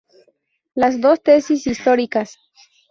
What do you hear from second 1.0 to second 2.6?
tesis históricas.